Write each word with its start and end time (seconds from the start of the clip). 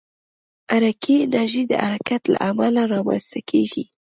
حرکي 0.71 1.15
انرژي 1.25 1.63
د 1.67 1.73
حرکت 1.83 2.21
له 2.33 2.37
امله 2.49 2.81
رامنځته 2.93 3.39
کېږي. 3.49 3.83